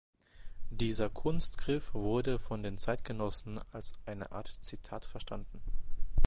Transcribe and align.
Dieser 0.71 1.11
Kunstgriff 1.11 1.93
wurde 1.93 2.39
von 2.39 2.63
den 2.63 2.79
Zeitgenossen 2.79 3.59
als 3.71 3.93
eine 4.07 4.31
Art 4.31 4.47
Zitat 4.59 5.05
verstanden. 5.05 5.61